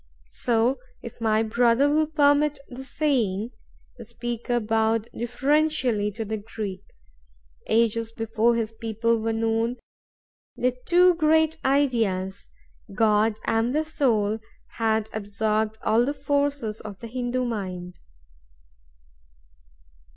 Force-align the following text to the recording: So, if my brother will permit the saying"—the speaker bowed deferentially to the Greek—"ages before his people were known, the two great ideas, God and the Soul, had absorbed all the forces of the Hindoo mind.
So, 0.31 0.79
if 1.03 1.21
my 1.21 1.43
brother 1.43 1.87
will 1.87 2.07
permit 2.07 2.57
the 2.67 2.83
saying"—the 2.83 4.03
speaker 4.03 4.59
bowed 4.59 5.07
deferentially 5.15 6.09
to 6.13 6.25
the 6.25 6.37
Greek—"ages 6.39 8.11
before 8.11 8.55
his 8.55 8.71
people 8.71 9.19
were 9.19 9.31
known, 9.31 9.77
the 10.57 10.75
two 10.87 11.13
great 11.13 11.57
ideas, 11.63 12.49
God 12.95 13.37
and 13.45 13.75
the 13.75 13.85
Soul, 13.85 14.39
had 14.77 15.07
absorbed 15.13 15.77
all 15.83 16.03
the 16.03 16.15
forces 16.15 16.81
of 16.81 16.97
the 16.97 17.07
Hindoo 17.07 17.45
mind. 17.45 17.99